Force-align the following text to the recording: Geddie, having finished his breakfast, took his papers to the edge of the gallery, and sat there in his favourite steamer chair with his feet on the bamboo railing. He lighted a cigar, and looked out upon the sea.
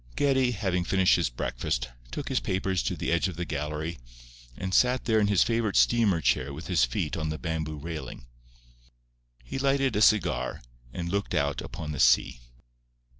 Geddie, 0.15 0.49
having 0.53 0.83
finished 0.83 1.15
his 1.15 1.29
breakfast, 1.29 1.89
took 2.09 2.27
his 2.29 2.39
papers 2.39 2.81
to 2.81 2.95
the 2.95 3.11
edge 3.11 3.27
of 3.27 3.35
the 3.35 3.45
gallery, 3.45 3.99
and 4.57 4.73
sat 4.73 5.05
there 5.05 5.19
in 5.19 5.27
his 5.27 5.43
favourite 5.43 5.75
steamer 5.75 6.21
chair 6.21 6.51
with 6.51 6.65
his 6.65 6.83
feet 6.83 7.15
on 7.15 7.29
the 7.29 7.37
bamboo 7.37 7.77
railing. 7.77 8.25
He 9.43 9.59
lighted 9.59 9.95
a 9.95 10.01
cigar, 10.01 10.63
and 10.91 11.09
looked 11.11 11.35
out 11.35 11.61
upon 11.61 11.91
the 11.91 11.99
sea. 11.99 12.41